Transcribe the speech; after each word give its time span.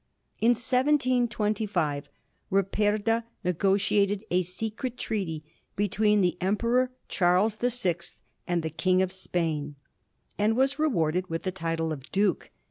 In 0.39 0.55
1726 0.55 2.07
Ripperda 2.51 3.23
nego 3.45 3.75
tiated 3.77 4.23
a 4.31 4.41
secret 4.41 4.97
treaty 4.97 5.43
between 5.75 6.21
the 6.21 6.39
Emperor, 6.41 6.89
Chai'les 7.07 7.55
the 7.59 7.69
Sixth, 7.69 8.19
and 8.47 8.63
the 8.63 8.73
Bang 8.83 9.03
of 9.03 9.11
Spain, 9.11 9.75
and 10.39 10.57
was 10.57 10.79
rewarded 10.79 11.29
with 11.29 11.43
the 11.43 11.51
title 11.51 11.93
of 11.93 12.11
duke. 12.11 12.49